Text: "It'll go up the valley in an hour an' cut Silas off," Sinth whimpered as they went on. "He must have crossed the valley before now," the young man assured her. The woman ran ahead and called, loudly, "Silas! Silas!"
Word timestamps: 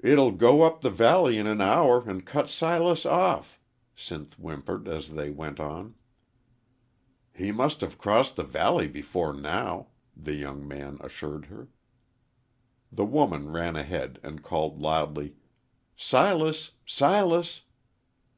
"It'll 0.00 0.32
go 0.32 0.62
up 0.62 0.80
the 0.80 0.88
valley 0.88 1.36
in 1.36 1.46
an 1.46 1.60
hour 1.60 2.08
an' 2.08 2.22
cut 2.22 2.48
Silas 2.48 3.04
off," 3.04 3.60
Sinth 3.94 4.32
whimpered 4.38 4.88
as 4.88 5.12
they 5.12 5.28
went 5.28 5.60
on. 5.60 5.96
"He 7.34 7.52
must 7.52 7.82
have 7.82 7.98
crossed 7.98 8.36
the 8.36 8.42
valley 8.42 8.88
before 8.88 9.34
now," 9.34 9.88
the 10.16 10.32
young 10.32 10.66
man 10.66 10.96
assured 11.02 11.44
her. 11.52 11.68
The 12.90 13.04
woman 13.04 13.52
ran 13.52 13.76
ahead 13.76 14.18
and 14.22 14.42
called, 14.42 14.80
loudly, 14.80 15.36
"Silas! 15.94 16.70
Silas!" 16.86 17.60